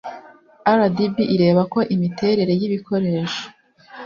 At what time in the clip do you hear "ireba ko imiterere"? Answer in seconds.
1.35-2.53